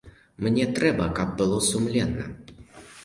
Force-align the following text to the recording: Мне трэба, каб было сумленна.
Мне 0.45 0.65
трэба, 0.79 1.05
каб 1.19 1.35
было 1.41 1.59
сумленна. 1.69 2.25